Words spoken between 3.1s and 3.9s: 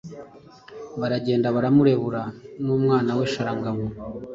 we Sharangabo